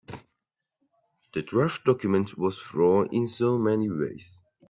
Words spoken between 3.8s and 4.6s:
ways.